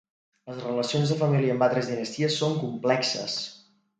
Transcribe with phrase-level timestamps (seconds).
[0.51, 3.39] Les relacions de família amb altres dinasties són complexes.